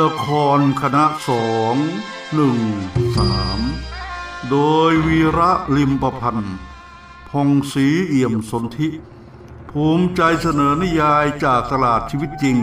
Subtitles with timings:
[0.00, 0.26] ละค
[0.58, 1.76] รคณะสอง
[2.34, 2.58] หนึ่ง
[3.16, 3.60] สาม
[4.50, 4.58] โด
[4.90, 6.56] ยวีระลิมประพันธ์
[7.30, 8.88] พงศรีเอี่ยมสนธิ
[9.70, 12.58] ภูมิใจเสนอนิยายจากตลาดชีวิตจริง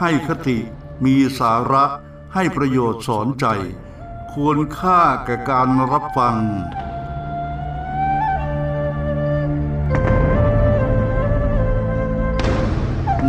[0.00, 0.58] ให้คติ
[1.04, 1.84] มีสาระ
[2.34, 3.46] ให้ประโยชน์สอนใจ
[4.32, 6.36] ควรค่าแก่การรับฟัง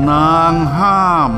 [0.09, 1.33] นางห้าม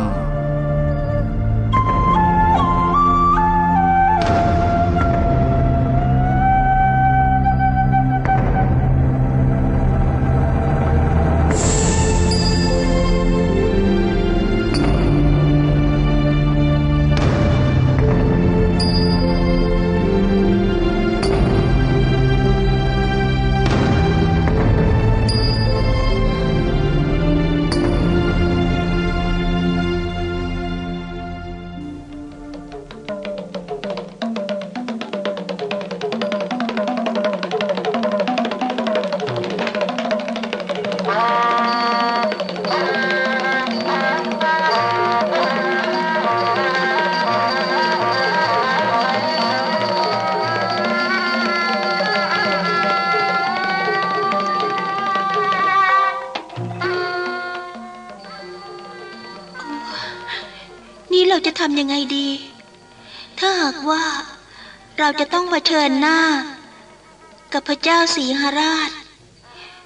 [61.59, 62.27] ทำยังไงดี
[63.39, 64.03] ถ้าหากว่า
[64.97, 66.19] เราจะต้องเผชิญหน้า
[67.53, 68.91] กับพระเจ้าสีหราช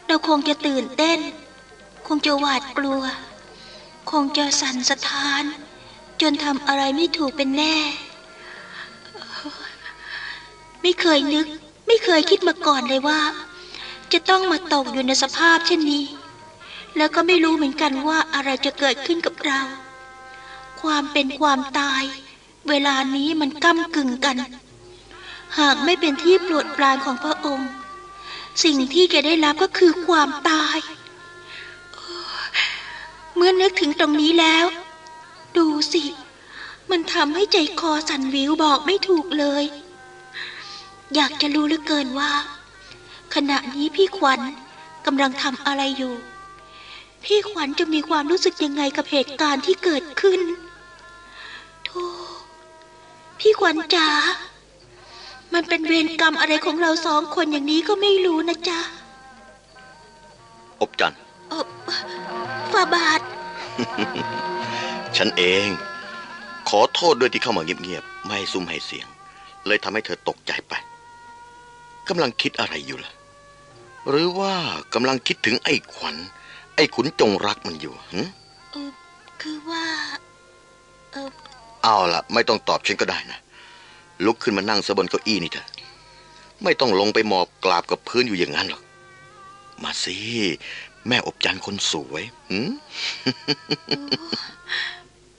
[0.07, 1.19] เราคงจะตื่นเต้น
[2.07, 3.03] คงจะหวาดกลัว
[4.11, 5.43] คงจะสั่นสะท้าน
[6.21, 7.75] จนทำอะไรไม่ถูกเป็นแน่
[10.81, 11.47] ไม่เคยนึก
[11.87, 13.19] ไม่เคยคิดมาก่อนเลยว่า
[14.13, 16.05] จะต้องมาตกอยู่ในสภาพเช่นนี้
[16.97, 19.61] แล้วก็ไม่รู้เหมือนกันว่าอะไรจะเกิดขึ้นกับเรา
[20.83, 22.03] ความเป็นความตาย
[22.69, 24.37] เวลานี้มันก้ากึ่งกัน
[25.59, 27.69] หากไม่เป็นที่โปรดปรานของพระองค์
[28.63, 30.77] สิ่งที่แกได้รับก็คือความตาย
[33.35, 34.65] เมื่อนึกถึงตรงนี้แล้ว
[35.57, 36.03] ดูสิ
[36.91, 39.63] มันทำให้ใจคอสั่นวิวบอกไม่ถูกเลย
[41.15, 42.31] อยากจะรู้เหลือเกินว่า
[43.35, 44.39] ขณะนี้พี่ขวัญ
[45.05, 46.15] กำลังทำอะไรอยู่
[47.23, 50.41] พี่ขวัญจะมีความรู้สึกยังไงกับเหตุการณ์ที่เกิดขึ้น
[53.45, 54.07] พี่ขวัญจ๋า
[55.53, 58.79] มันเป็นเวรกรรมอะไรของเราสองคนอย่างนี้ก็ไม่รู้นะจ๊ะ
[60.81, 61.65] อบจันทร์เออ
[62.71, 63.21] ฝ่าบาท
[65.17, 65.67] ฉันเอง
[66.69, 69.07] ขอโทษด้วยที่เข้ามาเงียบๆ ไม่ให้ซุ่มให้เสียง
[69.67, 70.73] เลยทำให้เธอตกใจไป
[72.09, 73.11] กำลังคิดอะไรอยู่ล่ะ
[74.09, 74.55] หรือว่า
[74.93, 76.15] กำลังคิดถึงไอ้ขวัญ
[76.75, 78.21] ไอ้ขุนจงรักมันอยู่หึ
[78.71, 78.91] เออ
[79.41, 79.85] คือว่า
[81.11, 81.29] เออ
[81.83, 83.39] เอาละไม่ต้องตอบฉันก็ได้นะ
[84.25, 85.67] ลุกขึ้นมานั่งซะบนเก้าอี้นี่เถอะ
[86.63, 88.83] ไม่ต้องลงไปหมอบกราบกับพื้นอยู่อย่างนั้นหรอก
[89.83, 90.17] มาสิ
[91.07, 92.71] แม่อบจันคนสวยหืม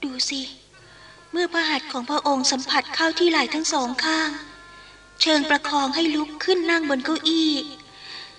[0.03, 0.41] ดูสิ
[1.31, 4.29] เมื่อพระหัตถ์ของพระองค์สัมผัสเข้าที่ไหล่ทั้งสองข้าง
[5.21, 7.51] เชิงประคองให้ลุกขึ้นนั่งบนเก้าอี้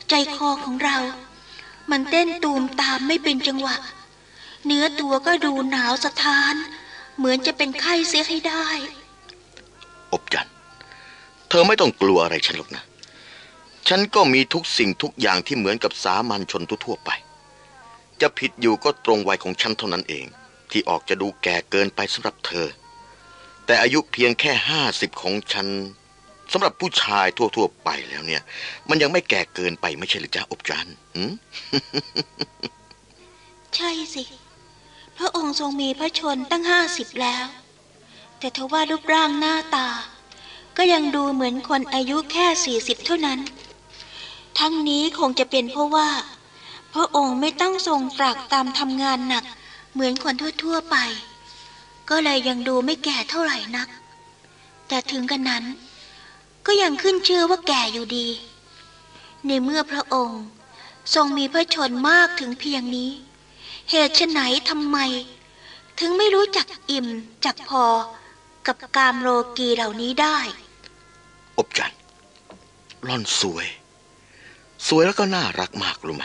[0.09, 0.99] ใจคอของเรา
[1.91, 3.77] มันเต้นตูมตามไม่เป็นจังหวะ
[4.66, 6.55] เนื้อตัวก็ดูหนาวสะท้าน
[7.19, 8.66] เหมือนจะเป็นไข้เสียให้ได้
[10.12, 10.54] อบจันทร์
[11.49, 12.84] เธอไม่ต้องกลัวอะไรฉันหรอกนะ
[13.88, 17.10] ฉันก็มีทุกสิ่งทุกอย่างที่เหมือนกับสามัญชนทั่วๆไป
[18.21, 20.27] จะผิดอยู่ก็ตรงวัยของฉันเท่านั้นเอง
[20.71, 22.66] ที่ออกจะดูแก่เกินไปสำหรับเธอ
[23.66, 25.69] แต่อายุเพียงแค่ห้าสิบของฉัน
[26.53, 28.43] สำหรับผู้ชายทั่ว ๆ ไปแล้วเนี่ย
[28.88, 31.33] มันยังไม่แก่เกินไปไม่ใช่หรือจ๊ะอบจันทร์หืม
[33.77, 34.22] ใช่สิ
[35.19, 37.47] พระองค์ทรงมีพระชนตั้งห้าสิบแล้ว
[38.38, 39.88] แต่ทว่ารูปร่างหน้าตา
[40.77, 43.41] ก็ยังดูเหมือนคนอายุแค่สี่สิบเท่านั้น
[44.59, 46.10] ทั้งนี้คงจะเป็นเพราะว่า
[46.95, 49.45] พระองค์ไม่ต้องทรงตรากตามทำงานหนัก
[49.92, 50.97] เหมือนคนทั่วๆไป
[52.10, 53.89] ก็เลยยังดูไม่แก่เท่าไหร่นัก
[54.89, 55.65] แต่ถึงกันนั้น
[56.66, 58.27] ก็ยังขึ้นชื่อว่าแก่อยู่ดี
[59.47, 60.42] ในเมื่อพระองค์
[61.15, 63.10] ทรงมีพระชนมากถึงเพียงนี้
[63.91, 64.98] เหตุไฉนทำไม
[65.98, 67.06] ถึงไม่รู้จักอิ่ม
[67.44, 67.84] จักพอ
[68.66, 70.38] กับกามโลกีเหล่านี้ได้
[71.59, 71.98] อบจันร์
[73.06, 73.66] ร่อนสวย
[74.88, 76.24] สวยแล้วก็น่ารักมากรู้ไหม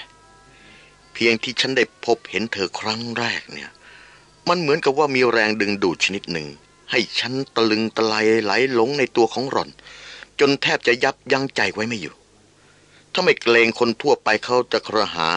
[1.13, 3.71] เพียงที่ฉันได้พบเห็นเธอครั้งแรกเนี่ย
[4.47, 6.47] มันเหมือนกับว่ามีแรงดึงดูดชนิดหนึ่ง
[6.91, 9.69] ให้ฉันตะลึงตะไลไหลหลงในตัวของหล่อน
[10.39, 12.15] จนแทบจะยับยั้งใจไว้ไม่อยู่
[13.13, 15.29] ถ้าไม่เกรงคนทั่วไปเขาจะครหา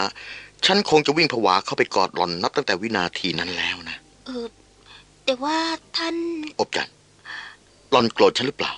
[0.65, 4.45] ฉันคงจะวิ่งผวาเข้าไปกอดหล่อนนับตั้งแต่วินาทีนั้นแล้วนะ เออ
[5.25, 5.57] แต่ว่า
[5.97, 6.15] ท่าน
[6.59, 6.95] อบจันทร์
[7.91, 8.73] หลอนโกรธฉันหรือเปล่า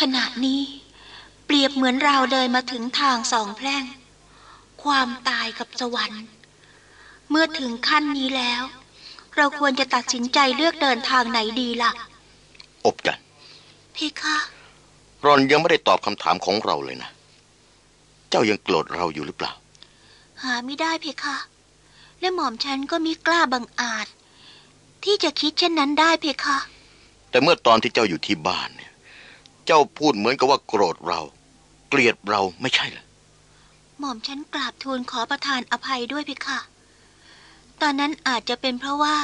[0.00, 0.62] ขณะนี้
[1.46, 3.84] เปรียบเหมือนเราเดินมาถึงทางสองแพร่ง
[4.82, 6.24] ความตายกับสวรรค์
[7.30, 8.62] เมื่อถึงขั้นนี้แล้ว
[9.36, 11.90] เราควรจะตัดสินใจเลือกเดินทางไหนดีล่ะ
[12.86, 13.24] อบจันทร์
[13.92, 14.36] เพคะ
[15.22, 17.10] หลอนยังไม่ได้ตอบคำถามของเราเลยนะ
[18.30, 19.52] เจ้ายังโกรธเราอยู่หรือเปล่า
[20.42, 21.36] หาไม่ได้เพคะ
[22.20, 24.06] และหม่อมฉันก็มิกล้าบังอาจ
[25.04, 26.58] ที่จะคิดเช่นนั้นได้เพคะ
[27.30, 28.92] แต่เมื่อตอนที่เจ้าอยู่ที่บ้านเนี่ย
[29.66, 31.20] เจ้าพูดเหมือนกับว่าโกรธเรา
[31.88, 33.04] เกลียดเราไม่ใช่เหรอ
[33.98, 36.60] หม่อมฉันกราบทูลขอประทานอภัยด้วยเพคะ
[37.80, 39.16] ตอนนั้นอาจจะเป็นเพราะว่า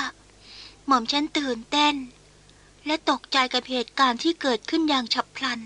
[0.86, 1.94] หม่อมฉันตื่นเต้น
[2.86, 5.60] และตกใจกับเหตุการณ์ที่เกิดขึ้นอย่างฉับพลัน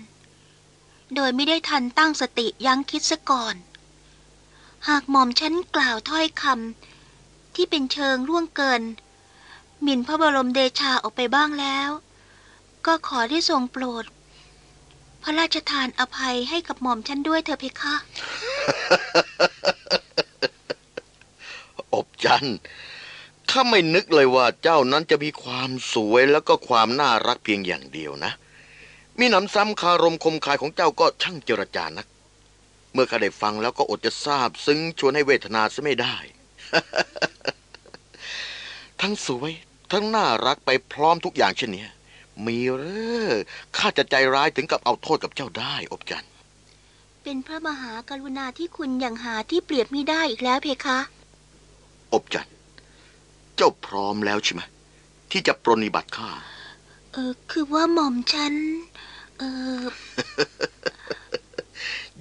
[1.15, 3.55] โดยไม่ได้ทันตั้งสติยั้งคิดซะก่อน
[4.87, 8.81] หากหม่อมฉันกล่าวถ้อยคำที่เป็นเชิงล่วงเกิน
[9.81, 11.89] หมิ่นพระบรมเดชาออกไปบ้างแล้ว
[12.85, 14.05] ก็ขอได้ทรงโปรด
[15.23, 17.95] พระราชทานอภัยให้กับหม่อมฉันด้วยเถอะเพคะ
[21.93, 22.47] อบจัน
[23.51, 28.31] ข้าไม่นึกเลยว่าเจ้านั้นจะมีความสวยแล้วก็ความน่ารักเพียงอย่างเดียวนะ
[29.19, 32.07] มีหนำซ้ำคารมคมคายของเจ้าก็ช่างเจรจานัก
[32.93, 36.15] เมื่อข้าได้ฟังแล้วก็อดจะทราบ ซึ้งชวนให้เวทนาซะไม่ได้
[39.01, 39.51] ทั้งสวย
[39.91, 41.91] ทั้งน่ารักไปพร้อมทุกอย่างเช่นเนี้ย
[42.45, 42.83] มีเหร
[43.27, 43.31] อ
[43.77, 46.31] ข้าจะใจร้ายถึงกับเอาโทษกับเจ้าได้อบจันทร์
[47.23, 50.99] เป็นพระมหากรุณาที่คุณอย่างหาที่เปรียบไม่ได้อีกแล้วเพคะ
[52.13, 52.55] อบจันทร์
[53.55, 54.61] เจ้าพร้อมแล้วใช่ไหม
[55.31, 56.29] ที่จะปรนนิบัติข้า
[57.13, 58.53] เออคือว่าหม่อมฉัน
[59.39, 59.43] เอ
[59.81, 59.83] อ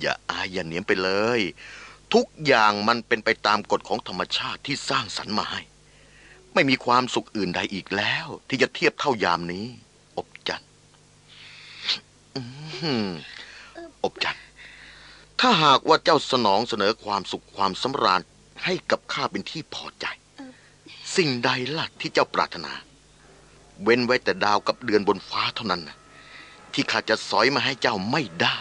[0.01, 1.41] อย่าอายอย่าเหนียมไปเลย
[2.15, 5.63] ทุกอย่างมันเป็นไปตามกฎของธรรมชาติที่สร้างสรรค์มาให้
[6.55, 9.67] ไม่มีความสุขอื่นใดอีกแล้ว ที่จะเทียบเท่ายามนี้
[10.17, 10.63] อบจัน
[14.05, 14.39] อบจัน
[15.41, 18.21] ถ้าหากว่าเจ้าสนองเสนอความสุขความสำราญ
[18.65, 20.07] ให้กับข้าเป็นที่พอใจ
[21.17, 22.73] สิ่งใดล่ะที่เจ้าปรารถนา
[23.83, 25.97] เว้นไว้แต่ดาวกับเดือนบนฟ้าเท่านั้นนะ
[26.73, 28.61] ที่ข้าจะสอยมาให้เจ้าไม่ได้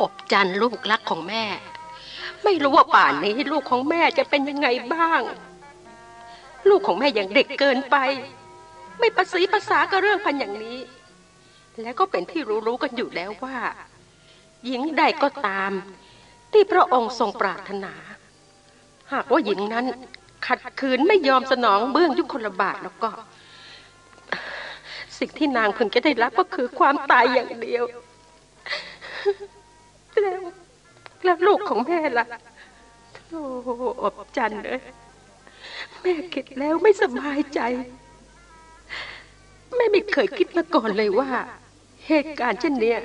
[0.00, 1.44] อบจันลูกรักของแม่
[2.44, 5.22] ไม่รู้ว่าป่านนี้ลูกของแม่จะเป็นยังไงบ้าง
[6.68, 7.96] ลูกของแม่ยังเด็กเกินไป
[8.98, 10.78] ไม่ประสีภาษากับเรื่องพันอย่างนี้
[11.82, 13.56] แล้วก็เป็นที่รู้ๆกันอยู่แล้วว่า
[14.66, 15.72] หญิงใดก็ตาม
[16.52, 17.94] ที่พระองค์ทรงปรารถนา
[19.12, 19.86] หากว่าหญิงนั้น
[20.46, 23.10] ขัดขืนไม่ยอมสนองเบื้องยุคลบาทแล้วก็
[25.18, 27.84] สิ่งที่นางพึงจะได้รับก็คือความตายอย่างเดียว
[30.22, 30.40] แล้ว
[31.24, 32.26] แล้วลูกของแม่ล่ะ
[33.28, 33.42] โอ้
[34.02, 34.82] อบจันเอ้ย
[36.00, 37.60] แม่คิดแล้วไม่สบายใจ
[39.76, 41.30] แม่ไม่เคยคิดมาก่อนเลยว่า
[42.06, 42.98] เหตุการณ์เช่นเนี้ย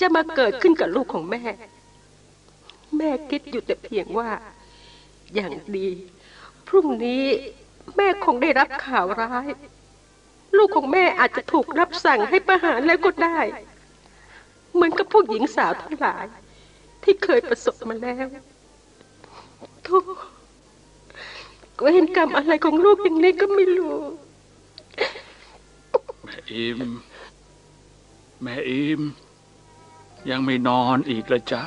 [0.00, 1.42] จะมาเกิดขึ้นกับลูกของแม่
[2.96, 4.28] แม่คิดอยู่แต่เพียงว่า
[5.34, 5.88] อย่างดี
[6.68, 7.24] พรุ่งนี้
[7.96, 9.48] แม่คงได้รับข่าวร้าย
[10.56, 13.38] ลูกของแม่อาจจะถูกรับสั่งให้ประหารแล้วก็ได้
[14.74, 16.24] เหมือนกับพวกหญิงสาวทั้งหลาย
[17.02, 18.26] ที่เคยประสบมาแล้ว
[19.84, 19.98] โธ่
[21.82, 23.98] เวรกรรมอะไรของลูกอย่างนี้ก็ไม่รู้
[26.24, 26.80] แม่อิม
[28.42, 29.00] แม่อิม
[30.30, 31.62] ยังไม่นอนอีกละจ๊ะ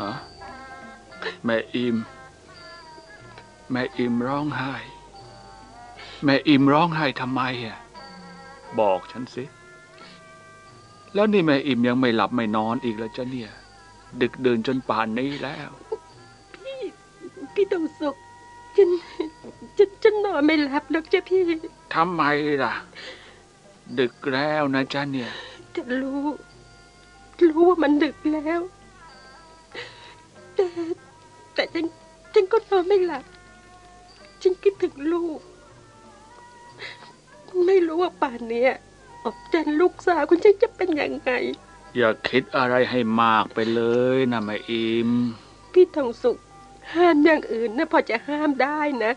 [0.00, 0.12] ฮะ
[1.44, 1.96] แม่อิม
[3.70, 4.74] แม่อิมร้องไห้
[6.24, 7.78] แม่อิมร้องไห้ทำไมอะ
[8.80, 9.44] บอกฉันสิ
[11.14, 13.50] แล้วนี่แม่อิมยังไม่หลับไม่นอนอีกแล้วจ้ะเนี่ย
[14.20, 15.70] ดึกเดินจนป่านนี้แล้ว
[17.54, 18.16] พี่ดงสุข
[18.76, 18.90] ฉัน
[19.78, 21.42] ฉันฉันนอนไม่หลับหรอกจ้ะพี่
[21.94, 22.22] ทำไม
[22.62, 22.74] ล่ะ
[23.98, 25.30] ดึกแล้วนะจ๊ะเนี่ย
[25.76, 26.22] จะรู้
[27.48, 28.60] รู้ว่ามันดึกแล้ว
[30.54, 30.66] แต่
[31.54, 31.86] แต่ฉัน
[32.34, 33.24] ฉันก็นอนไม่หลับ
[34.42, 35.40] ฉันคิดถึงลูก
[37.66, 38.72] ไม่รู้ว่าป่านเนี้ย
[39.24, 41.30] อบจันลูกสาวคุณฉันจะเป็นยังไง
[41.96, 43.82] อย่าคิดอะไรให้มากไปเล
[44.16, 45.10] ยนะแม่อิม
[45.72, 46.38] พี่ทองสุข
[46.94, 49.12] ห้ามอย่างอื่นนะพอจะห้ามได้นะ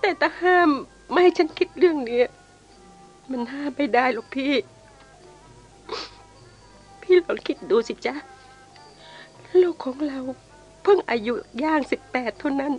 [0.00, 0.68] แต่ถ้าห้าม
[1.10, 2.26] ไม่ให้ฉันคิดเรื่องเนี้ย
[3.30, 4.52] มันห้ามไม่ได้หรอกพี่
[7.02, 8.14] พี่ลองคิดดูสิจ๊ะ
[9.62, 10.20] ลูกของเรา
[10.82, 12.72] เพิ่งอายุย่างสิบแปดเท่านั้น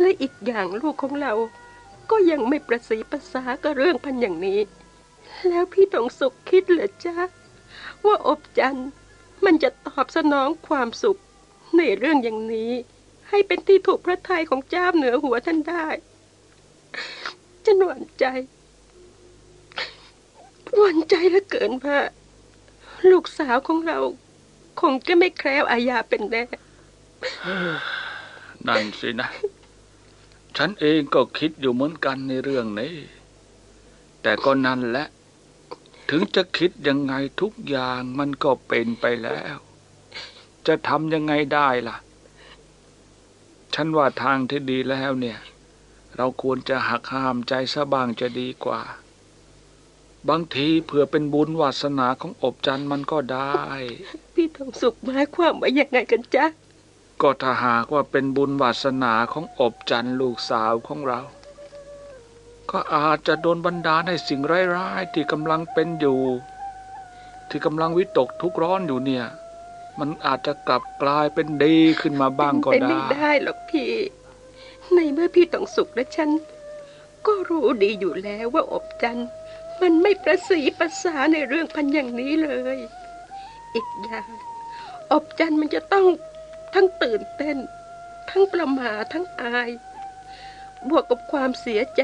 [0.00, 1.32] และอีกอย่างลูกของเรา
[2.10, 4.58] ก็ยังไม่ประสีภาษากับเรื่องพันอย่างนี้
[5.48, 7.16] แล้วพี่ต้องสุขคิดเหรอจ๊ะ
[8.04, 8.78] ว่าอบจัน
[9.44, 11.20] มันจะตอบสนองความสุข
[11.76, 12.72] ในเรื่องอย่างนี้
[13.28, 15.86] ให้เป็นที่ถูกพระทัยของเจ้าเหนือหัวท่านได้
[17.64, 18.24] จะหวั่นใจ
[20.78, 21.98] หวั่นใจเหลือเกินว่า
[23.10, 23.98] ลูกสาวของเรา
[24.80, 26.42] คงจะไม่แคล้วอาญาเป็นแน่
[28.66, 29.28] นั่นสินะ
[30.56, 32.94] ฉันเองก็คิดอยู่เหมือนกันในเรื่องนี้
[34.22, 35.06] แต่ก็นั่นแหละ
[36.10, 39.56] ถึงจะคิดยังไงทุกอย่างมันก็เป็นไปแล้ว
[40.66, 41.96] จะทำยังไงได้ล่ะ
[43.74, 45.38] ฉันว่าทางที่ดีแล้วเนี่ย
[46.16, 48.80] เราควรจะหักห้ามใจซะบ้างจะดีกว่า
[50.28, 53.60] บางทีเผื่อเป็นบุญวาสนาของอบจันทร์มันก็ได้
[54.34, 56.46] พี่ทองสุขหมายความว่ายังไงกันจ๊ะ
[57.20, 61.20] ก็ถ้าหากว่าเป็นบุญวาสนาของอบจันทร์ลูกสาวของเรา
[62.70, 64.40] ก็อาจจะโดนบันดาลให้สิ่ง
[64.76, 66.20] ร้ายๆที่กำลังเป็นอยู่
[67.48, 69.26] ที่กำลังวิตกทุกร้อนอยู่เนี่ย
[70.00, 73.90] มันอาจจะกลับกลายเป็นดีขึ้นมาบ้างก็เป็นได้ไม่ได้หรอกพี่
[74.94, 76.30] ในเมื่อพี่ต้องสุขและฉัน
[77.26, 79.28] ก็รู้ดีอยู่แล้วว่าอบจันทร์
[79.80, 82.78] มันไม่ประสีประสาในเรื่องพันอย่างนี้เลย
[83.74, 84.28] อีกอย่าง
[85.12, 86.06] อบจันทร์มันจะต้อง
[86.74, 87.56] ทั้งตื่นเต้น
[88.30, 89.70] ทั้งประหมาทั้งอาย
[90.88, 92.02] บวกกับความเสียใจ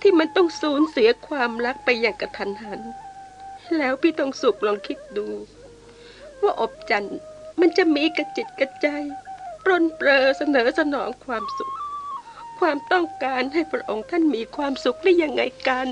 [0.00, 2.80] ที่มันต้องสูญเสียความรักไปอย่างกระทันหัน
[3.78, 5.26] แล้วพี่ต้องสุขลองคิดดู
[6.42, 7.18] ว่าอบจันทร์
[7.60, 8.86] มันจะมีกระจิตกระใจ
[9.64, 11.74] ปรนเปรอเสนอสนองความสุข
[12.58, 15.88] ความต้องการให้พระองค์ท่านมีความสุขได้ยังไงกัน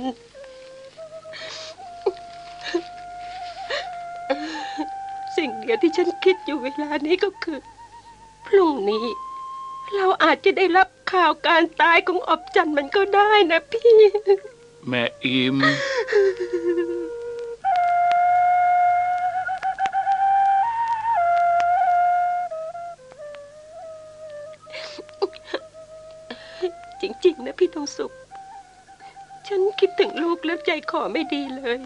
[5.36, 7.58] สิ่งเดียวที่ฉันคิดอยู่เวลานี้ก็คือ
[8.46, 9.04] พรุ่งนี้
[9.92, 13.96] เราอาจจะได้รับข่าวการตายของอบจันทร์มันก็ได้นะพี่
[14.88, 15.56] แม่อิม
[27.00, 28.12] จริง ๆ นะพี่ทองสุข
[29.46, 31.78] ฉันคิดถึงลูกแล้วใจคอไม่ดีเลย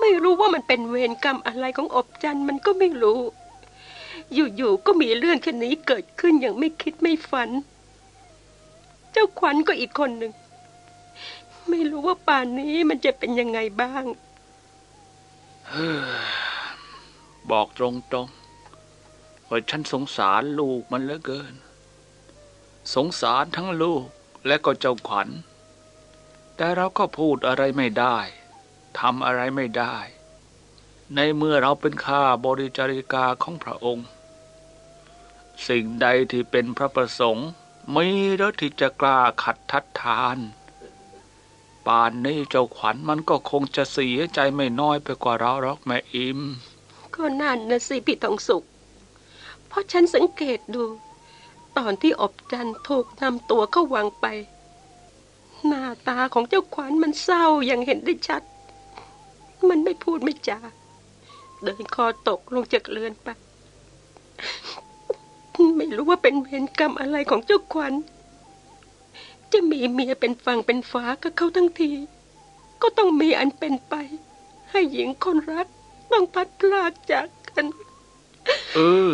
[0.00, 3.20] ไม่รู้ว่ามันเป็นเวรกรรมอะไรของอบจันทร์มันก็ไม่รู้
[4.34, 7.50] อยู่ๆก็มีเรื่องแค่นี้เกิดขึ้นอย่างไม่คิดไม่ฝัน
[9.12, 10.32] เจ้าขวัญก็อีกคนหนึ่ง
[11.68, 14.04] ไม่รู้ว่าป่านนี้มันจะเป็นยังไงบ้าง
[17.50, 17.86] บอกตร
[18.24, 21.54] งๆว่าฉันสงสารลูกมันเหลือเกิน
[22.94, 24.06] สงสารทั้งลูก
[24.46, 25.28] และก็เจ้าขวัญ
[26.56, 28.16] แต่เราก็พูดอะไรไม่ได้
[28.98, 29.96] ทำอะไรไม่ได้
[31.14, 34.06] ในเมื่อเราเป็นข้าบริจาริกาของพระองค์
[35.68, 37.48] สิ่งใดที่เป็นพระประสงค์
[37.94, 38.06] มี
[38.38, 40.38] แล้วที่จะกล้าขัดทัดทาน
[41.86, 46.40] ป่านนี้เจ้าขวัญมันก็คงจะเสียใจไม่น้อยไปกว่าเราหรอกแม่อิม
[47.14, 48.64] ก็นั่นนะสิพี่ทองสุข
[49.68, 50.84] เพราะฉันสังเกตดู
[51.76, 54.26] ตอนที่อบจันทร์ถูกนำตัวเข้าวังไป
[55.66, 58.42] หน้าตาของเจ้าขวัญมันเศร้าอย่างเห็นได้ชัด
[59.68, 60.58] มันไม่พูดไม่จา
[61.62, 63.28] เดินคอตกลงจากเรือนไป
[65.76, 67.94] ไม่รู้ว่าเป็นเวรกรรมอะไรของเจ้าขวัญ
[69.52, 71.90] จะมีเมียเป็นฝั่งเป็นฟ้ากับเขาทั้งที
[72.82, 73.94] ก็ต้องมีอันเป็นไป
[74.70, 75.66] ให้หญิงคนรัก
[76.12, 77.66] ต้องพัดพลากจากกัน
[78.74, 79.10] เออ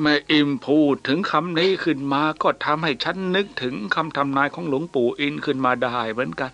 [0.00, 6.52] แม่อิมพูดถึงคำนี้ขึ้นมาก็ทำให้ฉันนึกถึงคำทำนายของหลวงปู่อินขึ้นมาได้เหมือนกัน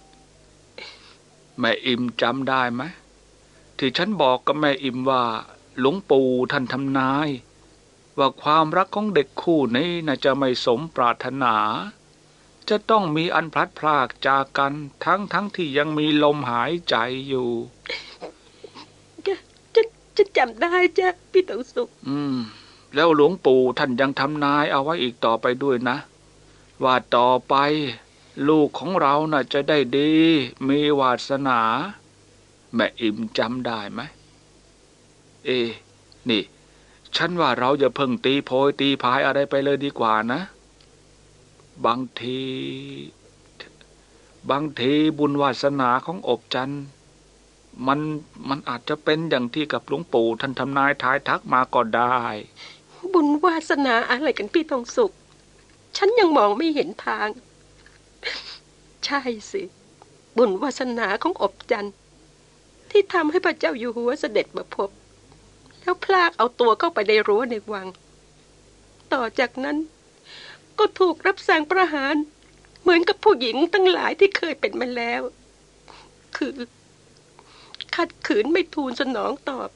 [1.58, 2.82] แม่อิมจำได้ไหม
[3.78, 5.22] ที่ฉันบอกกับแม่อิมว่า
[5.80, 7.28] หลวงปู่ท่านทำนาย
[8.18, 11.54] ว่าความรักของเด็กคู่นี้น่าจะไม่สมปรารถนา
[12.68, 14.72] จะต้องมีอันพลัดพรากจากกัน
[15.04, 16.96] ทั้งทั้งที่ยังมีลมหายใจ
[17.28, 17.50] อยู่
[19.26, 19.34] จะ
[19.74, 19.82] จะ
[20.16, 22.36] จะจำได้จ้ะพี่ตองสุข อืม
[22.94, 25.96] แล้วหลวงปู่ท่านยังทำนายเอาไว้อีกต่อไปด้วยนะ
[26.84, 27.54] ว่าต่อไป
[28.48, 30.12] ลูกของเราน่ะจะได้ดี
[30.68, 31.60] มีวาสนา
[32.74, 34.00] แม่อิมจำได้ไหม
[35.44, 35.68] เอ๊ะ
[36.28, 36.42] นี่
[37.16, 40.40] ฉันว่าเราจะเพิ่งตีโพยตีพายอะไรไปเลยดีกว่านะ
[41.86, 42.42] บางที
[44.50, 46.74] บางทีบุญวาสนาของอบจัน
[47.86, 48.00] มัน
[48.48, 52.20] มันอาจจะเป็นอย่างที่กับหลวงปู่ท่านทำนายทายทักมาก็ได้
[53.12, 55.12] บุญวาสนาอะไรกันพี่ทองสุข
[55.96, 57.28] ฉันยังมองไม่เห็นทาง
[59.04, 59.62] ใช่สิ
[60.36, 61.88] บุญวาสนาของอบจัน
[62.90, 64.90] ที่ทำให้พระเจ้าอยู่หัวเสด็จมาพบ
[65.82, 67.88] แล้วพลากเอาตัวเข้าไปในรั้วในวัง
[69.12, 69.76] ต่อจากนั้น
[70.78, 72.14] ก็ถูกรับสั่งประหาร
[72.82, 75.22] เหมือนกับผู้หญิงตั้งหลายที่เคยเป็นมาแล้ว
[76.36, 76.54] คือ
[77.96, 79.70] ขัดขืนไม่ทูลสนองตอบ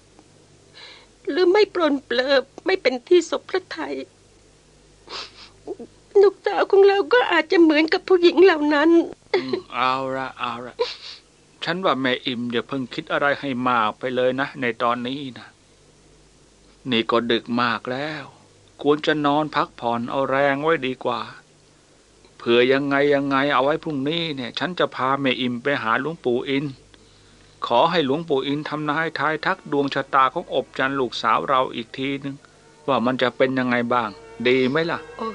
[1.28, 3.94] หรือไม่ปรนเปลิบไม่เป็นที่สบพระไทัย
[6.22, 8.90] ลูกสาวของเราก็อาจจะเหมือนกับผู้หญิงเหล่านั้น
[9.34, 10.74] อืมเอาละเอาละ
[11.64, 15.46] ฉันว่าแม่อิมอย่าเพิ่งคิดอะไรให้มากไปเลยนะ ในตอนนี้นะ
[16.90, 18.24] นี่ก็ดึกมากแล้ว
[18.82, 21.20] ควรจะนอนพักผ่อนเอาแรงไว้ดีกว่า
[22.36, 26.64] เผื่อยังไงยังไงเอาไว้พรุ่งนี้เนี่ย ฉันจะพาแม่อิมไปหาหลวงปู่อิน
[27.66, 32.36] ขอให้หลวงปู่อินทำนายทายทักดวงชะตาของอบจันลูกสาวเราอีกทีนึง
[32.88, 34.10] ว่ามันจะเป็นยังไงบ้าง
[34.48, 35.28] ดีไหมล่ะ โอ้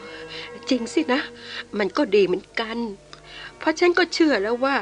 [0.69, 1.21] จริงสินะ
[1.77, 2.77] มันก็ดีเหมือนกัน
[3.57, 4.77] เพราะฉันก็เชื่อแล้วว่า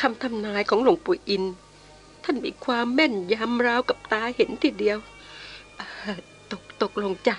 [0.00, 1.44] คำทำนายของหลวงปู่อิน
[2.24, 4.98] ท่านมีความแม่นยำราวกับตาเห็นทีเดียว
[6.52, 7.36] ตกตกลงจ้ะ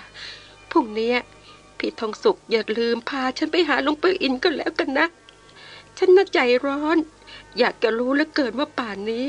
[0.70, 1.14] พรุ่งนี้
[1.78, 5.06] พี่ทองสุกอย่าลืมพาฉันไปหาหลวงปู่อินก็แล้วกันนะ
[5.98, 6.98] ฉันน่าใจร้อน
[7.58, 9.26] อยากจะรู้เหลือเกินว่าป่านนี้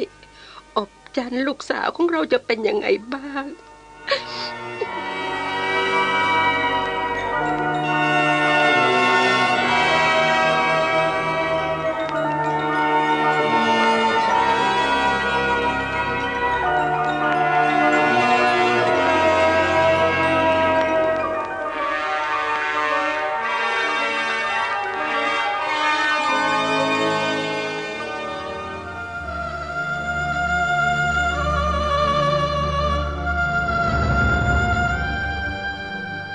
[0.78, 3.46] อบจันลูกสาวของเราจะเป็นยังไงบ้าง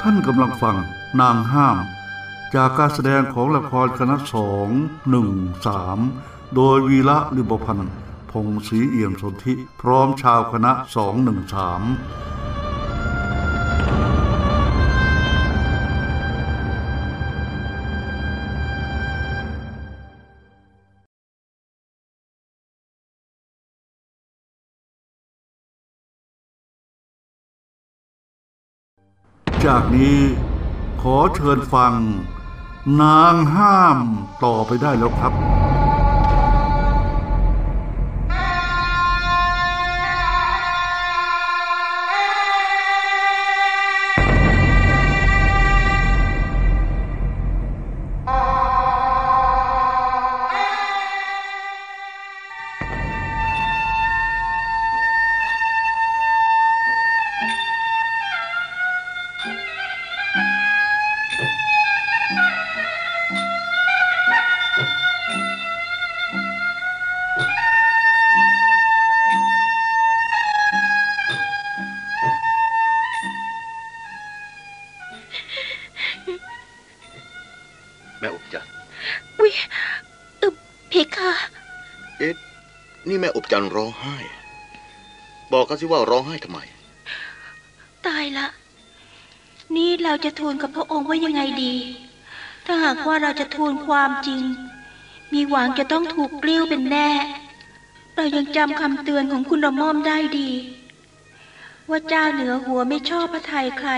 [0.06, 0.76] ท่านกำลังฟัง
[1.20, 1.78] นางห้าม
[2.54, 4.68] จากการแสดงของละครคณะสอง
[5.10, 5.28] หนึ่ง
[5.66, 5.98] สาม
[6.54, 7.94] โดยวีระลิบพันธ์
[8.30, 11.82] พงศรีเอี่ยมสนธิพร้อมชาวคณะสองหนึ่งสาม
[29.66, 30.18] จากนี้
[31.02, 31.94] ขอเชิญฟัง
[33.02, 33.98] นางห้าม
[34.44, 35.32] ต่อไปได้แล้วครับ
[83.56, 84.16] จันทร์ร้องไห้
[85.52, 86.58] บอกกันสิว่าร้องไห้ทำไม
[88.06, 88.46] ตายละ
[89.76, 91.74] นี่เราจะทูลกับพระองค์ว่ายังไงดี
[92.66, 94.42] ถ้าหากว่าเราจะทูลความจริง
[95.32, 97.10] มีหวังจะต้องถูกกลิ้วเป็นแน่
[98.14, 100.50] เรายังจำคำเตือนของคุณระม่อมได้ดี
[101.90, 103.90] ว่าเจ้าเหนือหัวไม่ชอบพระทัยใคร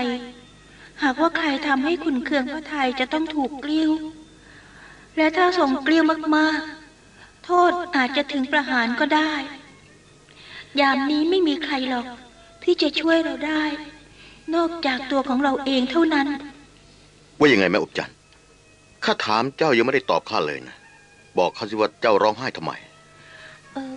[1.01, 3.91] หากว่าใครทำให้ขุนเคืองพระทัยจะต้องถูกกลิ้ว
[5.17, 6.03] และถ้าส่งกลิ้ว
[6.37, 6.76] มากๆ
[7.49, 9.33] โทษอาจจะถึงประหารก็ได้
[10.79, 12.05] ยามนี้ไม่มีใครหรอก
[12.63, 13.63] ที่จะช่วยเราได้
[14.55, 16.27] นอกจากตัวของเราเองเท่านั้น
[17.39, 18.15] ว่ายังไงแม่อบจันทร์
[19.03, 20.75] ข้าถามเจ้ายังไม่ได้ตอบข้าเลยนะ
[21.37, 22.71] บอกข้าสิว่าเจ้าร้องไห้ทำไม
[23.73, 23.93] เออ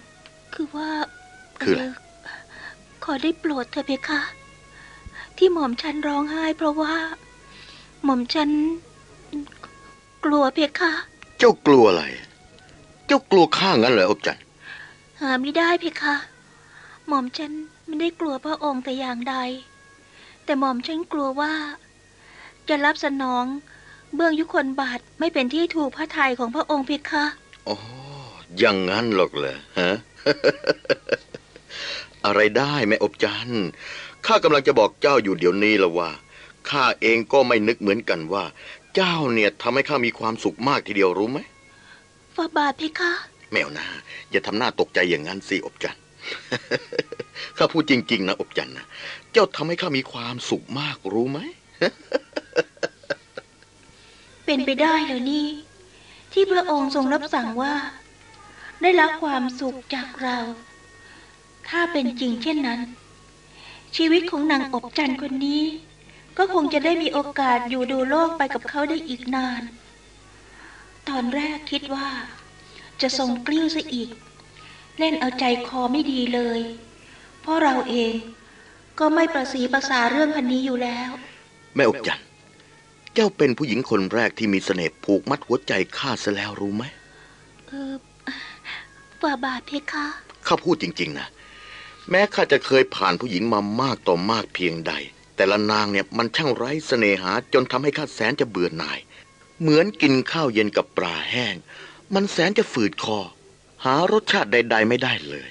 [0.54, 0.88] คือว่า
[1.62, 1.84] คืออะไร
[3.00, 4.20] เขอได้โปรดเถอะเพคะ
[5.36, 6.94] ที่หม่อมฉันร้องไห้ เพราะว่า
[8.04, 8.50] หม่อมฉัน
[10.24, 10.92] กลัวเพคะ
[11.38, 12.04] เจ้ากลัวอะไร
[13.10, 14.44] เจ้ากลัวข้างั้นเหรออบจันทร์
[15.20, 16.16] หาไม่ได้เพคะ
[17.08, 17.52] หม่อมฉัน
[17.86, 19.36] ไม่ได้กลัวพระองค์แต่อย่างใด
[20.44, 21.52] แต่หม่อมฉันกลัวว่า
[22.68, 23.44] จะรับสนอง
[24.14, 27.24] เบื้องยุคนบาทไม่เป็นที่ถูกพระทัยของพระองค์เพคะ
[27.68, 27.76] อ๋อ
[28.58, 29.90] อย่างนั้นหรอกเหรอฮะ
[32.24, 33.66] อะไรได้แม่อบจันทร์
[34.26, 36.10] ข้ากำลังจะบอกเจ้าอยู่เดี๋ยวนี้ละว่า
[36.70, 38.44] ข้าเองก็ไม่นึกเหมือนกันว่า
[38.94, 43.12] เจ้าเนี่ยทำให้ข้ามีความสุขมากทีเดียวรู้ไหมฝ่าบาทเพคะ
[43.52, 43.86] แมวนะ
[44.30, 46.02] อย่าทำหน้าตกใจอย่างนั้นสิอบจันทร์
[47.56, 48.86] ข้าพูดจริง ๆ นะอบจันทร์นะ
[49.32, 51.38] เจ้าทำให้ข้ามีความสุขมากรู้ไหม
[54.44, 55.46] เป็นไปได้เหรอนี่
[56.32, 57.74] ที่พระองค์ทรงรับสั่งว่า
[58.82, 60.38] ได้รับความสุขจากเรา
[61.68, 62.80] ถ้าเป็นจริงเช่นนั้น
[63.96, 65.64] ชีวิตของนางอบจันทร์คนนี้
[66.38, 69.62] ก็คงจะได้มีโอกาสอยู่ดูโลกไปกับเขาได้อีกนาน
[71.10, 72.08] ตอนแรกคิดว่า
[73.00, 74.10] จะทรงกลิ้วซะอีก
[74.98, 76.60] เล่นเอาใจคอไม่ดีเลย
[77.40, 78.14] เพราะเราเอง
[78.98, 81.10] ก็ไม่ประสีภาษาเรื่องพันนี้อยู่แล้ว
[81.74, 82.26] แม่อบจันทร์
[83.14, 86.84] เจ้าเป็นผู้หญิงคนแรกที่มีเสน่ห์ผูกมัดหัวใจข้าซะแล้วรู้ไหม
[87.66, 87.92] เออ
[89.20, 90.06] ฝ่าบาทเพคะ
[90.46, 91.28] ข้าพูดจริง ๆ นะ
[92.10, 94.92] แม้ข้าจะเคยผ่านผู้หญิงมามากต่อมากเพียงใด
[95.36, 98.98] แต่ละนางเนี่ยมันช่างไร้เสน่หาจนทำให้ข้าแสนจะเบื่อหน่าย
[99.60, 101.54] เหมือนกินข้าวเย็นกับปลาแห้ง
[102.14, 103.20] มันแสนจะฝืดคอ
[103.84, 105.50] หารสชาติใด ๆ ไม่ได้เลย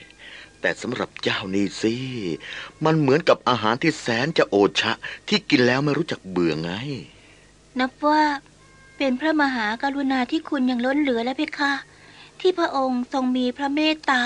[0.62, 1.94] แต่สำหรับเจ้านี่สิ
[2.86, 4.94] มันเหมือนกับอาหารที่แสนจะโอชะ
[5.28, 6.72] ที่กินแล้วไม่รู้จักเบื่อไง
[7.80, 8.22] นับว่า
[8.98, 11.74] เป็นพระมหากรุณาที่คุณอย่างล้นเหลือแล้วเพคะ
[12.40, 14.24] ที่พระองค์ทรงมีพระเมตตา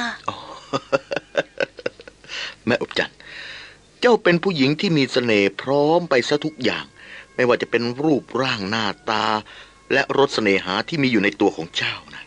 [2.65, 3.17] แม่อบจันทร์
[3.99, 6.85] เจ้าเป็นผู้หญิงที่มีเสน่ห์พร้อมไปซะทุกอย่าง
[7.35, 9.25] ไม่ว่าจะเป็นรูปร่างหน้าตา
[9.93, 12.23] และรสเสน่หาที่มีอยู่ในตัวของเจ้านะ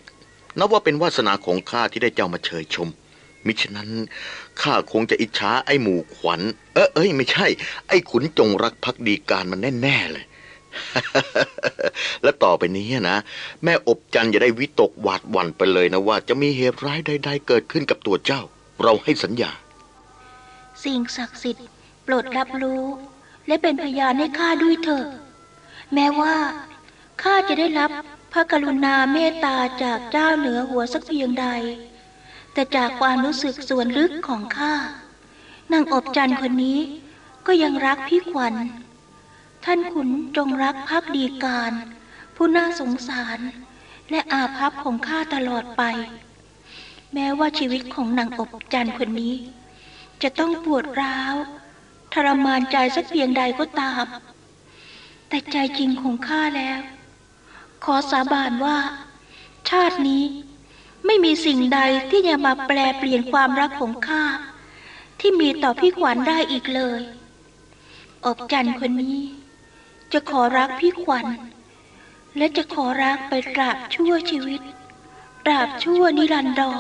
[0.59, 2.89] นับว่าเป็นวาสนาของข้าที่ได้เจ้ามาเชยชม
[3.47, 3.91] มิฉะนั้น
[4.61, 6.41] ข้าคงจะอิจฉาไอ้หมู่ขวัญ
[6.75, 7.47] เออเอ้ยไม่ใช่
[7.89, 10.25] ไอ้ขุนจงรักภักดีการมันแน่ๆเลย
[12.23, 13.19] และต่อไปนี้นะ
[13.65, 18.43] แม่อบจันย์อย่าได้วิตกหวาดหวั่นไปเลยนะว่า จะมีเหตุร้ายใดๆเกิดขึ้นกับตัวเจ้า
[18.83, 19.51] เราให้สัญญา
[20.85, 21.67] สิ่งศักดิ์สิทธิ์
[22.05, 22.85] โปรดรับรู้
[23.47, 25.07] และเป็นพยานให้ข้าด้วยเถอะ
[25.95, 26.35] แม้ว่า
[27.23, 27.91] ข้าจะได้รับ
[28.33, 31.47] พระกรุณาเมตตาจากเจ้าเหนือหัวสักเพียงใด
[32.53, 34.75] แต่จากความรู้สึกส่วนลึกของข้า
[35.73, 36.81] นางอบจันคนนี้
[37.47, 38.55] ก็ยังรักพี่ขวัญ
[39.65, 41.73] ท่านขุนจงรักภักดีการ
[42.37, 43.39] ผู้น่าสงสาร
[44.11, 45.83] และอาภัพของข้าตลอดไป
[47.15, 49.35] แม้ว่าชีวิตของนางอบจันคนนี้
[50.23, 51.35] จะต้องปวดร้าว
[52.13, 54.05] ทรมานใจสักเพียงใดก็ตาม
[55.29, 56.79] แต่ใจจริงของข้าแล้ว
[57.85, 58.79] ขอสาบานว่า
[59.71, 60.25] ชาตินี้
[61.07, 64.25] ไม่มีสิ่งใดที่จะมาแปลเปลี่ยนความรักของข้า
[65.21, 67.01] ที่มีต่อพี่ขวัญได้อีกเลย
[68.25, 69.19] อบจันคนนี้
[70.13, 71.27] จะขอรักพี่ขวัญ
[72.37, 74.61] และจะขอรักไปตราบชั่วชีวิต
[75.45, 76.75] ตราบชั่วนิรันดรอ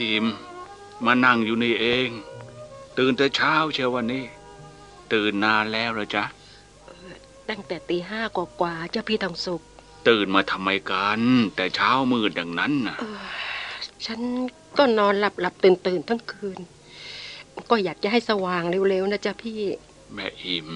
[0.00, 0.24] อิม
[1.04, 2.08] มานั่งอยู่นี่เอง
[2.98, 4.24] ตื่นแต่เช้าเชียววันนี้
[5.12, 6.24] ตื่นนานแล้วเหรอจ๊ะ
[7.48, 9.62] ตั้งแต่ตีห้ากว่าๆเจ้าพี่ทองสุข
[10.08, 11.20] ตื่นมาทำไมกัน
[11.56, 12.96] แต่เช้ามืดอย่างนั้นน่ะ
[14.06, 14.20] ฉัน
[14.78, 16.58] ก็นอนหลับหลับตื่นตื่นๆทั้งคืน
[17.70, 19.60] ก็อยากจะให้สว่างเร็วๆนะจ๊ะพี่
[20.14, 20.68] แม่อิม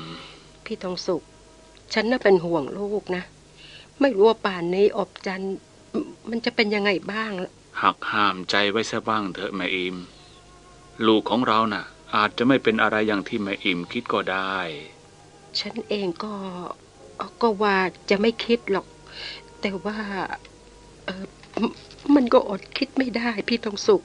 [0.65, 1.23] พี่ทองสุข
[1.95, 3.23] ฉันน่ะเป็นห่วงลูกนะ
[4.01, 5.55] ไม่รู้ว่าป่านนี้อบจันทร์
[5.95, 5.97] ม
[6.31, 7.31] มันจะเป็นยังไงบ้าง
[7.83, 9.97] หักห้ามใจไว้ซะบ้างเถอะแม่อิม
[11.07, 11.85] ลูกของเราน่ะ
[12.15, 14.57] อาจจะไม่เป็นอะไรอย่างที่แม่อิมคิดก็ได้
[15.61, 16.35] ฉันเองก็
[17.43, 17.77] ก็ว่า
[18.11, 18.87] จะไม่คิดหรอก
[19.61, 19.99] แต่ว่า
[21.05, 21.25] เออ
[21.63, 21.69] ม
[22.15, 24.03] มันก็อดคิดไม่ได้พี่ทองสุข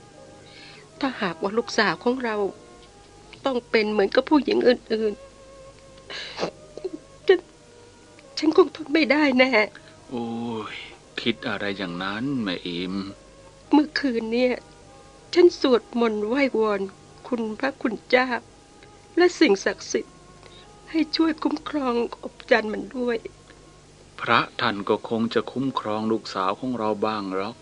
[0.99, 2.35] ถ้าหากว่าลูกสาวของเรา
[3.45, 7.39] ต้องเป็นเหมือนกับผู้หญิงอื่นๆ ฉัน
[8.37, 9.51] ฉันคงทนไม่ได้แน่
[10.09, 10.27] โอ้
[10.73, 10.75] ย
[11.21, 12.93] คิดอะไรอย่างนั้นแม่อิม
[13.71, 14.53] เมื่อคืนเนี่ย
[15.33, 16.81] ฉันสวดมนต์ไหว้วอน
[17.27, 18.27] คุณพระคุณเจ้า
[19.17, 20.15] และสิ่งศักดิ์สิทธิ์
[20.89, 23.17] ให้ช่วยคุ้มครองอบจันทร์มันด้วย
[24.21, 27.55] พระท่านก็คงจะคุ้มครองลูกสาวของเราบ้างหรอก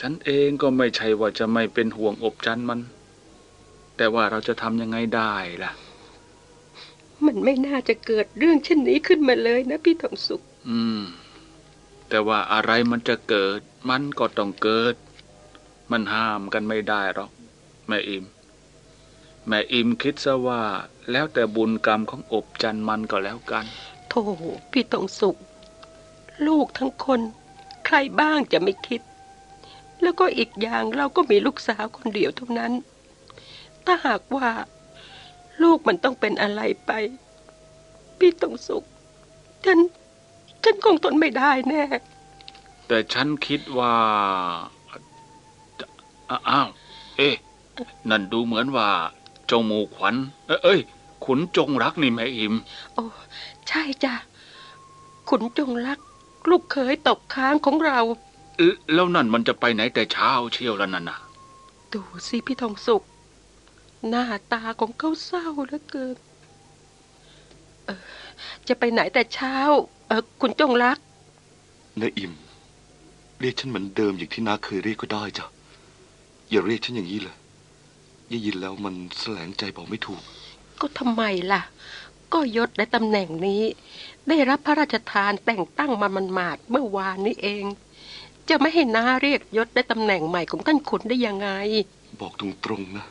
[0.00, 2.80] ฉันเองก็ไม่ใช่ว่าจะไม่เป็นห่วงอบจันทร์มัน
[3.96, 5.70] แต่ว่าเราจะทำยังไงได้ล่ะ
[7.26, 11.02] มันไม่น่าจะเกิดเรื่องเช่นนี้ขึ้นมาเลยนะพี่ทองสุข อืม
[12.10, 14.94] แต่ว่าอะไรมันจะเกิด มันก็ต้องเกิด
[15.90, 17.30] มันห้ามกันไม่ได้หรอก
[17.88, 18.24] แม่อิม
[19.48, 20.62] แม่อิมคิดซะว่า
[21.10, 23.64] แล้วแต่บุญกรรมของอบจันมันก็แล้วกัน
[24.08, 24.22] โธ่
[24.70, 25.36] พี่ทองสุข
[26.46, 27.20] ลูกทั้งคน
[27.86, 29.00] ใครบ้างจะไม่คิด
[30.02, 32.72] แล้วก็อีกอย่างเราก็มีลูกสาวคนเดียวเท่านั้น
[33.84, 34.48] ถ้าหากว่า
[35.62, 36.92] ลูกมันต้องเป็นอะไรไป
[38.18, 38.84] พี่ทองสุข
[39.64, 39.78] ฉัน
[40.64, 41.82] ฉันคงทนไม่ได้แน่
[42.86, 43.94] แต่ฉันคิดว่า
[46.30, 46.68] อ้าอ้าว
[47.16, 47.34] เอ๊ะ
[48.10, 48.88] นั่นดูเหมือนว่า
[49.46, 50.14] เจ้าหมูขวัญ
[50.46, 50.80] เอ้ยเอ้ย
[51.24, 52.54] ขุนจงรักนี่แม่อิม
[52.94, 53.04] โอ้
[53.68, 54.14] ใช่จ้ะ
[55.28, 55.98] ขุนจงรัก
[56.50, 58.00] ลูกเคยตกค้างของเรา
[58.56, 61.18] เอ๊ะแล้วนั่นมันจะไปไหนแต่เช้าเชียวแล้วนั่นน่ะ
[61.92, 63.02] ดูสิพี่ทองสุข
[64.08, 66.16] หน้าตาของเขาเศร้าเหลือเกิน
[67.86, 68.00] เออ
[68.68, 69.56] จะไปไหนแต่เช้า
[70.10, 70.98] เออคุณจงรัก
[72.00, 72.32] นาอิม
[73.40, 75.46] เรียกฉันเหมือนเดิมอย่างที่น้าเคยเรียกก็ได้จ้ะ
[76.50, 77.36] อย่าเรียกฉันอย่างนี้เลย
[78.28, 80.22] ได้ยินแล้วมันแสลงใจบอกไม่ถูก
[80.80, 81.62] ก็ทำไมล่ะ
[82.32, 83.62] ก็ยศและตำแหน่งนี้
[84.28, 87.64] ได้รับพระราชทานแต่งตั้งมามันมาดๆเมื่อวานนี้เอง
[88.48, 91.48] จะไม่ให้น้าเรียกยศและตำแหน่งใหม่ของท่านขุนได้ยังไง
[92.20, 93.06] บอกตรงๆนะ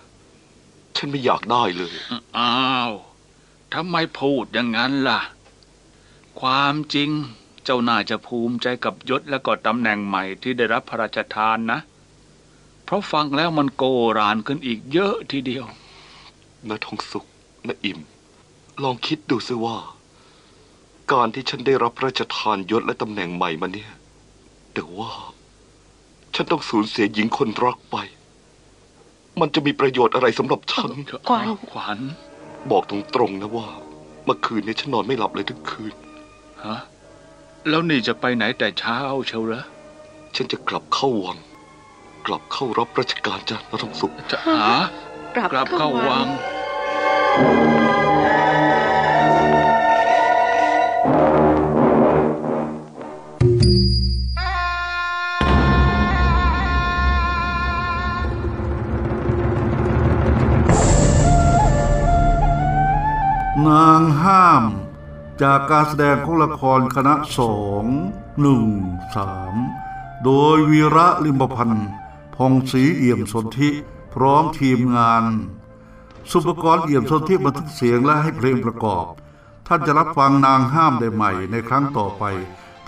[0.95, 1.95] ฉันไม่อยากได้เลย
[2.37, 2.53] อ้า
[2.89, 2.93] ว
[3.73, 5.19] ทำไมพูดอย่างนั้นล่ะ
[6.39, 7.09] ความจริง
[7.63, 11.79] เจ้าน่าจะภูมิใจกับยศและก็ตำแหน่งใหม่ที่ได้รับพระราชทานนะ
[12.85, 13.83] เพราะฟังแล้วมันโก
[14.17, 15.65] รานขึ้นอีกเยอะทีเดียว
[16.67, 17.25] นาทองสุข
[17.67, 17.99] นาอิม
[18.83, 19.77] ลองคิดดูซิว่า
[21.11, 23.91] การที่ฉันได้รับพระราชทานยศและตำแหน่งใหม่มาเนี่ย
[24.73, 25.11] แต่ว่า
[26.35, 27.97] ฉันต้องสูญเสียหญิงคนรักไป
[29.39, 30.91] มันจะมีประโยชน์อะไรสำหรับฉัน
[31.29, 31.99] ขวัญ ขวัญ
[32.71, 33.67] บอกตรงๆนะว่า
[34.25, 35.93] เมื่อคืนนี้ฉันนอนไม่หลับเลยทั้งคืน
[36.65, 36.77] ฮะ
[37.69, 39.63] แล้วนี่จะไปไหนแต่เช้าเชียวเหรอ
[40.35, 41.37] ฉันจะกลับเข้าวัง
[42.25, 44.69] กลับเข้ารับราชการจ้ะนาทองสุขจะหา
[45.35, 46.27] กลับกลับเข้าวัง
[65.43, 67.85] จากการแสดงของละครคณะสอง
[68.41, 68.65] หนึ่ง
[69.15, 69.55] สาม
[70.23, 71.89] โดยวีระลิมพันธ์
[72.35, 73.69] พองศรีเอี่ยมสนธิ
[74.13, 75.23] พร้อมทีมงาน
[76.31, 79.05] สุปกรณ์เอี่ยมสนธิบันทึกเสียงและให้เพลงประกอบ
[79.67, 82.23] ท่านจะรับฟังนางห้ามได้ใหม่ในครั้งต่อไป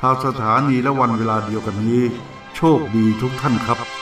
[0.02, 2.04] ทางสถานีและวันเวลาเดียวกันนี้
[2.56, 4.01] โชคดีทุกท่านครับ